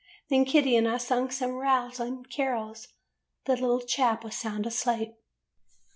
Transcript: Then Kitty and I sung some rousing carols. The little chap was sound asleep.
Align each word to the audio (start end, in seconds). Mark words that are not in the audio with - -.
Then 0.31 0.45
Kitty 0.45 0.75
and 0.75 0.87
I 0.87 0.97
sung 0.97 1.29
some 1.29 1.51
rousing 1.51 2.23
carols. 2.23 2.87
The 3.45 3.53
little 3.53 3.81
chap 3.81 4.23
was 4.23 4.35
sound 4.35 4.65
asleep. 4.65 5.13